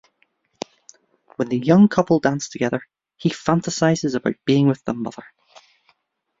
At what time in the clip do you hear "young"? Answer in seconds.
1.59-1.87